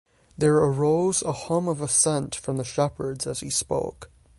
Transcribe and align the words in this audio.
There 0.35 0.55
arose 0.57 1.21
a 1.21 1.31
hum 1.31 1.67
of 1.67 1.79
assent 1.79 2.33
from 2.33 2.57
the 2.57 2.63
shepherds 2.63 3.27
as 3.27 3.41
he 3.41 3.51
spoke. 3.51 4.09